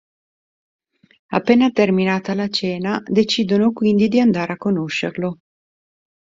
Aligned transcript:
Appena 1.27 1.69
terminata 1.69 2.33
la 2.33 2.47
cena 2.47 2.99
decidono 3.05 3.71
quindi 3.71 4.07
di 4.07 4.19
andare 4.19 4.53
a 4.53 4.57
conoscerlo. 4.57 5.37